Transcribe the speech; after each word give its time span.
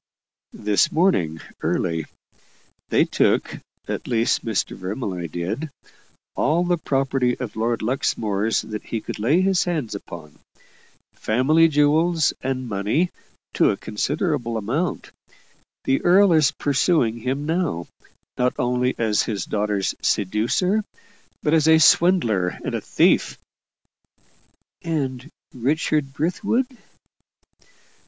"This 0.57 0.91
morning, 0.91 1.41
early. 1.61 2.07
They 2.89 3.05
took 3.05 3.59
at 3.87 4.07
least, 4.07 4.43
Mr. 4.43 4.75
Vermilye 4.75 5.27
did 5.31 5.69
all 6.33 6.63
the 6.63 6.79
property 6.79 7.39
of 7.39 7.55
Lord 7.55 7.83
Luxmore's 7.83 8.63
that 8.63 8.81
he 8.85 8.99
could 8.99 9.19
lay 9.19 9.41
his 9.41 9.65
hands 9.65 9.93
upon 9.93 10.39
family 11.13 11.67
jewels 11.67 12.33
and 12.41 12.67
money 12.67 13.11
to 13.53 13.69
a 13.69 13.77
considerable 13.77 14.57
amount. 14.57 15.11
The 15.83 16.01
earl 16.03 16.33
is 16.33 16.49
pursuing 16.49 17.17
him 17.19 17.45
now, 17.45 17.85
not 18.39 18.55
only 18.57 18.95
as 18.97 19.21
his 19.21 19.45
daughter's 19.45 19.93
seducer, 20.01 20.83
but 21.43 21.53
as 21.53 21.67
a 21.67 21.77
swindler 21.77 22.47
and 22.65 22.73
a 22.73 22.81
thief." 22.81 23.37
"And 24.81 25.29
Richard 25.53 26.11
Brithwood?" 26.11 26.75